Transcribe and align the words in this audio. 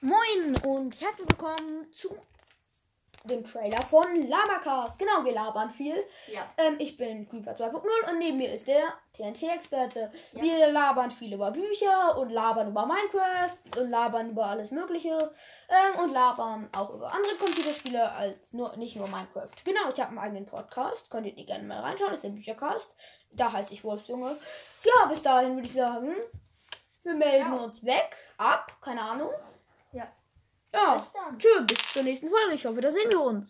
Moin 0.00 0.56
und 0.64 1.00
herzlich 1.00 1.28
willkommen 1.28 1.90
zu 1.90 2.16
dem 3.24 3.44
Trailer 3.44 3.82
von 3.82 4.28
Lamacast. 4.28 4.96
Genau, 4.96 5.24
wir 5.24 5.32
labern 5.32 5.70
viel. 5.72 5.96
Ja. 6.32 6.48
Ähm, 6.56 6.76
ich 6.78 6.96
bin 6.96 7.28
Creeper 7.28 7.50
2.0 7.50 7.82
und 8.08 8.18
neben 8.20 8.36
mir 8.36 8.54
ist 8.54 8.68
der 8.68 8.94
TNT-Experte. 9.14 10.12
Ja. 10.34 10.40
Wir 10.40 10.70
labern 10.70 11.10
viel 11.10 11.34
über 11.34 11.50
Bücher 11.50 12.16
und 12.16 12.30
labern 12.30 12.68
über 12.68 12.86
Minecraft 12.86 13.58
und 13.76 13.90
labern 13.90 14.30
über 14.30 14.46
alles 14.46 14.70
Mögliche 14.70 15.32
ähm, 15.68 16.00
und 16.00 16.12
labern 16.12 16.68
auch 16.70 16.94
über 16.94 17.12
andere 17.12 17.34
Computerspiele 17.34 18.12
als 18.12 18.36
nur 18.52 18.76
nicht 18.76 18.94
nur 18.94 19.08
Minecraft. 19.08 19.50
Genau, 19.64 19.90
ich 19.92 20.00
habe 20.00 20.10
einen 20.10 20.18
eigenen 20.18 20.46
Podcast. 20.46 21.10
Könnt 21.10 21.26
ihr 21.26 21.44
gerne 21.44 21.64
mal 21.64 21.80
reinschauen. 21.80 22.10
Das 22.10 22.18
ist 22.18 22.24
der 22.24 22.30
Büchercast. 22.30 22.94
Da 23.32 23.52
heiße 23.52 23.74
ich 23.74 23.82
Wolfsjunge. 23.82 24.38
Ja, 24.84 25.06
bis 25.06 25.24
dahin 25.24 25.56
würde 25.56 25.66
ich 25.66 25.74
sagen, 25.74 26.14
wir 27.02 27.14
melden 27.14 27.54
Ciao. 27.54 27.64
uns 27.64 27.84
weg, 27.84 28.16
ab, 28.36 28.76
keine 28.80 29.00
Ahnung. 29.00 29.30
Ja. 29.92 30.06
Ja, 30.72 30.96
Bis 30.96 31.38
tschö, 31.38 31.64
bis 31.64 31.78
zur 31.92 32.02
nächsten 32.02 32.28
Folge. 32.28 32.54
Ich 32.54 32.66
hoffe, 32.66 32.80
da 32.80 32.90
sehen 32.90 33.10
wir 33.10 33.20
uns. 33.20 33.46